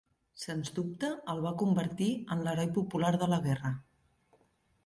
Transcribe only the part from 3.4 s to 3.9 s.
guerra.